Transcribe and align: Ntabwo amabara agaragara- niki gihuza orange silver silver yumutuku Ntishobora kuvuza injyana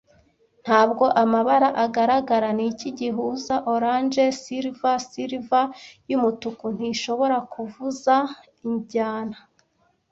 Ntabwo 0.63 1.05
amabara 1.23 1.69
agaragara- 1.85 2.47
niki 2.57 2.89
gihuza 2.99 3.55
orange 3.73 4.23
silver 4.41 4.97
silver 5.11 5.65
yumutuku 6.09 6.65
Ntishobora 6.75 7.37
kuvuza 7.53 8.15
injyana 8.67 9.37